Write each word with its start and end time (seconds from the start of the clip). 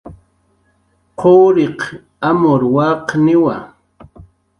quriq 1.19 1.79
amur 2.29 2.61
waqniwa 2.75 3.55